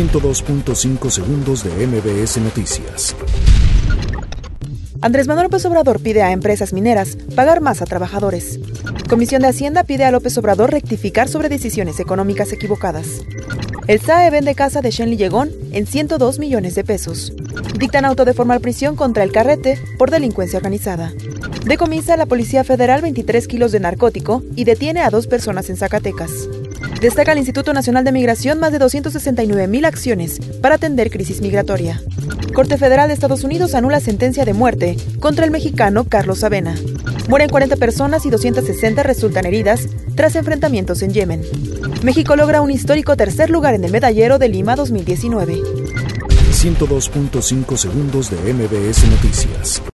102.5 0.00 1.10
segundos 1.10 1.62
de 1.62 1.86
MBS 1.86 2.38
Noticias. 2.38 3.14
Andrés 5.02 5.28
Manuel 5.28 5.44
López 5.44 5.66
Obrador 5.66 6.00
pide 6.00 6.22
a 6.22 6.32
empresas 6.32 6.72
mineras 6.72 7.18
pagar 7.36 7.60
más 7.60 7.82
a 7.82 7.84
trabajadores. 7.84 8.60
Comisión 9.10 9.42
de 9.42 9.48
Hacienda 9.48 9.84
pide 9.84 10.04
a 10.04 10.10
López 10.10 10.38
Obrador 10.38 10.70
rectificar 10.70 11.28
sobre 11.28 11.50
decisiones 11.50 12.00
económicas 12.00 12.50
equivocadas. 12.50 13.26
El 13.88 14.00
SAE 14.00 14.30
vende 14.30 14.54
casa 14.54 14.80
de 14.80 14.90
Shenli 14.90 15.18
Llegón 15.18 15.50
en 15.70 15.86
102 15.86 16.38
millones 16.38 16.74
de 16.76 16.84
pesos. 16.84 17.34
Dictan 17.78 18.06
auto 18.06 18.24
de 18.24 18.32
formal 18.32 18.62
prisión 18.62 18.96
contra 18.96 19.22
el 19.22 19.32
carrete 19.32 19.78
por 19.98 20.10
delincuencia 20.10 20.56
organizada. 20.56 21.12
Decomisa 21.66 22.14
a 22.14 22.16
la 22.16 22.24
Policía 22.24 22.64
Federal 22.64 23.02
23 23.02 23.46
kilos 23.46 23.70
de 23.70 23.80
narcótico 23.80 24.42
y 24.56 24.64
detiene 24.64 25.02
a 25.02 25.10
dos 25.10 25.26
personas 25.26 25.68
en 25.68 25.76
Zacatecas. 25.76 26.48
Destaca 27.00 27.32
el 27.32 27.38
Instituto 27.38 27.72
Nacional 27.72 28.04
de 28.04 28.12
Migración 28.12 28.60
más 28.60 28.72
de 28.72 28.78
269 28.78 29.68
mil 29.68 29.86
acciones 29.86 30.38
para 30.60 30.74
atender 30.74 31.10
crisis 31.10 31.40
migratoria. 31.40 32.02
Corte 32.52 32.76
Federal 32.76 33.08
de 33.08 33.14
Estados 33.14 33.42
Unidos 33.42 33.74
anula 33.74 34.00
sentencia 34.00 34.44
de 34.44 34.52
muerte 34.52 34.98
contra 35.18 35.46
el 35.46 35.50
mexicano 35.50 36.04
Carlos 36.04 36.44
Avena. 36.44 36.74
Mueren 37.26 37.48
40 37.48 37.76
personas 37.76 38.26
y 38.26 38.30
260 38.30 39.02
resultan 39.02 39.46
heridas 39.46 39.88
tras 40.14 40.36
enfrentamientos 40.36 41.00
en 41.00 41.14
Yemen. 41.14 41.42
México 42.02 42.36
logra 42.36 42.60
un 42.60 42.70
histórico 42.70 43.16
tercer 43.16 43.48
lugar 43.48 43.72
en 43.72 43.84
el 43.84 43.92
medallero 43.92 44.38
de 44.38 44.48
Lima 44.48 44.76
2019. 44.76 45.54
102.5 46.52 47.76
segundos 47.78 48.30
de 48.30 48.52
MBS 48.52 49.08
Noticias. 49.08 49.82